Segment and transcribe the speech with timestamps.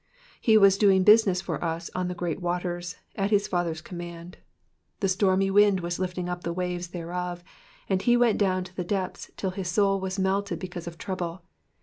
[0.41, 4.39] He was doing business for us on the great waters, at his Father's command;
[4.99, 7.43] the stormy wind was lifting up the waves thereof,
[7.87, 11.43] and he went down to the depths till his soul was melted because of trouble.